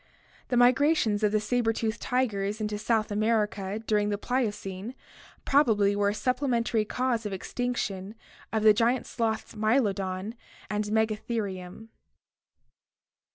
[0.47, 4.95] The migra tions of the saber tooth tigers into South America during the Pliocene
[5.45, 8.15] probably were a supplementary cause of extinction
[8.51, 10.33] of the giant sloths Mylodon
[10.71, 11.89] and Megatherium.